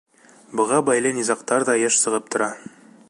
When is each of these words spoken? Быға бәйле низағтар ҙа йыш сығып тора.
Быға 0.61 0.79
бәйле 0.87 1.11
низағтар 1.17 1.67
ҙа 1.69 1.77
йыш 1.83 1.99
сығып 2.07 2.33
тора. 2.37 2.49